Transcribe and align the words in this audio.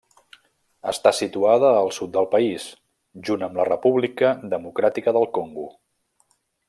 Està 0.91 1.11
situada 1.17 1.69
al 1.81 1.91
sud 1.97 2.11
del 2.15 2.27
país, 2.31 2.65
junt 3.29 3.45
amb 3.49 3.61
la 3.61 3.67
República 3.69 4.33
Democràtica 4.55 5.15
del 5.19 5.29
Congo. 5.41 5.69